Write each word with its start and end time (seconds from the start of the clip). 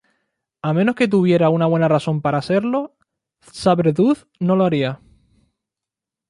A 0.63 0.73
menos 0.73 0.95
que 0.95 1.07
tuviera 1.07 1.49
una 1.49 1.67
buena 1.67 1.87
razón 1.87 2.21
para 2.23 2.39
hacerlo, 2.39 2.95
Sabretooth 3.41 4.27
no 4.39 4.55
lo 4.55 4.65
haría. 4.65 4.99